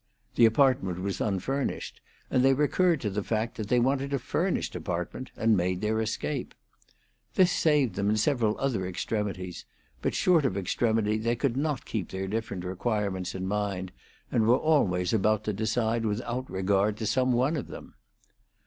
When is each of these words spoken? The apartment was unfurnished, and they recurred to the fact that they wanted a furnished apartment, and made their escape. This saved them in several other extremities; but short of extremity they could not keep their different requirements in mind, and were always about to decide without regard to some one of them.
The 0.33 0.47
apartment 0.47 1.01
was 1.03 1.21
unfurnished, 1.21 2.01
and 2.31 2.43
they 2.43 2.55
recurred 2.55 3.01
to 3.01 3.11
the 3.11 3.23
fact 3.23 3.55
that 3.57 3.67
they 3.67 3.79
wanted 3.79 4.13
a 4.15 4.17
furnished 4.17 4.75
apartment, 4.75 5.29
and 5.37 5.55
made 5.55 5.81
their 5.81 6.01
escape. 6.01 6.55
This 7.35 7.51
saved 7.51 7.93
them 7.93 8.09
in 8.09 8.17
several 8.17 8.57
other 8.59 8.87
extremities; 8.87 9.63
but 10.01 10.15
short 10.15 10.43
of 10.43 10.57
extremity 10.57 11.19
they 11.19 11.35
could 11.35 11.55
not 11.55 11.85
keep 11.85 12.09
their 12.09 12.25
different 12.27 12.65
requirements 12.65 13.35
in 13.35 13.45
mind, 13.45 13.91
and 14.31 14.47
were 14.47 14.57
always 14.57 15.13
about 15.13 15.43
to 15.43 15.53
decide 15.53 16.03
without 16.03 16.49
regard 16.49 16.97
to 16.97 17.05
some 17.05 17.31
one 17.31 17.55
of 17.55 17.67
them. 17.67 17.93